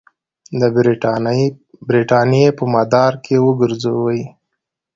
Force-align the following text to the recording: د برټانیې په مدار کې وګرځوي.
د 0.59 0.61
برټانیې 1.87 2.49
په 2.57 2.63
مدار 2.73 3.13
کې 3.23 3.35
وګرځوي. 3.45 4.21